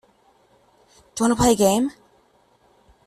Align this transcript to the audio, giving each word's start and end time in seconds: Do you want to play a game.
Do 1.13 1.23
you 1.25 1.29
want 1.29 1.37
to 1.37 1.43
play 1.43 1.51
a 1.51 1.55
game. 1.55 1.91